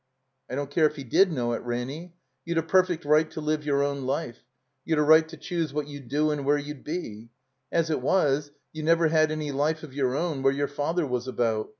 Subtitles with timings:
[0.49, 2.15] "I don't care if he did know it, Ranny.
[2.43, 4.39] You'd a perfect right to live your own life.
[4.83, 7.29] You'd a right to choose what you'd do and where you'd be.
[7.71, 11.27] As it was, you never had any Ufe of yotir own where your father was
[11.27, 11.69] about.